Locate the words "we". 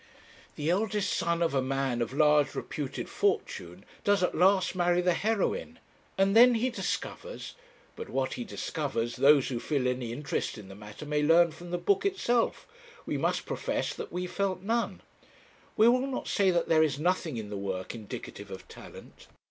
13.05-13.15, 14.11-14.25, 15.77-15.89